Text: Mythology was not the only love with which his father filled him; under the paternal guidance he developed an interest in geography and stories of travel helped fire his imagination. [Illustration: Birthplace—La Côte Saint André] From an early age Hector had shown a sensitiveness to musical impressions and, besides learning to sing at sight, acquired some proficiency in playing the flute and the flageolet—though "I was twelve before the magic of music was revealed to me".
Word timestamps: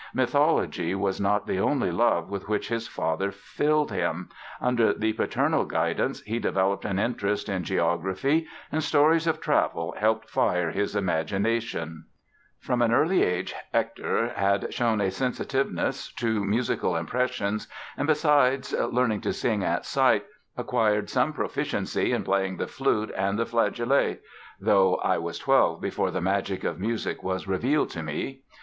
Mythology 0.15 0.95
was 0.95 1.21
not 1.21 1.45
the 1.45 1.59
only 1.59 1.91
love 1.91 2.27
with 2.27 2.49
which 2.49 2.69
his 2.69 2.87
father 2.87 3.29
filled 3.29 3.91
him; 3.91 4.29
under 4.59 4.93
the 4.95 5.13
paternal 5.13 5.63
guidance 5.63 6.21
he 6.23 6.39
developed 6.39 6.85
an 6.85 6.97
interest 6.97 7.47
in 7.47 7.63
geography 7.63 8.47
and 8.71 8.83
stories 8.83 9.27
of 9.27 9.39
travel 9.39 9.93
helped 9.95 10.27
fire 10.27 10.71
his 10.71 10.95
imagination. 10.95 12.05
[Illustration: 12.59 12.59
Birthplace—La 12.61 12.63
Côte 12.63 12.63
Saint 12.63 12.63
André] 12.63 12.65
From 12.65 12.81
an 12.81 12.93
early 12.95 13.23
age 13.23 13.53
Hector 13.71 14.29
had 14.29 14.73
shown 14.73 15.01
a 15.01 15.11
sensitiveness 15.11 16.11
to 16.13 16.43
musical 16.43 16.95
impressions 16.95 17.67
and, 17.95 18.07
besides 18.07 18.73
learning 18.73 19.21
to 19.21 19.31
sing 19.31 19.63
at 19.63 19.85
sight, 19.85 20.25
acquired 20.57 21.11
some 21.11 21.31
proficiency 21.31 22.11
in 22.11 22.23
playing 22.23 22.57
the 22.57 22.65
flute 22.65 23.13
and 23.15 23.37
the 23.37 23.45
flageolet—though 23.45 24.95
"I 24.95 25.19
was 25.19 25.37
twelve 25.37 25.79
before 25.79 26.09
the 26.09 26.21
magic 26.21 26.63
of 26.63 26.79
music 26.79 27.21
was 27.21 27.47
revealed 27.47 27.91
to 27.91 28.01
me". 28.01 28.41